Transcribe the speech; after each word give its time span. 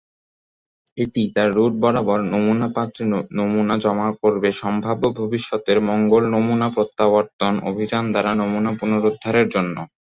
এটি 0.97 1.23
তার 1.35 1.49
রুট 1.53 1.73
বরাবর 1.81 2.19
নমুনা 2.31 2.67
পাত্রে 2.75 3.03
নমুনা 3.37 3.75
জমা 3.83 4.07
করবে 4.21 4.49
সম্ভাব্য 4.61 5.03
ভবিষ্যতের 5.19 5.77
মঙ্গল 5.89 6.23
নমুনা-প্রত্যাবর্তন 6.33 7.53
অভিযান 7.69 8.03
দ্বারা 8.13 8.31
নমুনা 8.41 8.71
পুনরুদ্ধারের 8.79 9.47
জন্য। 9.55 9.75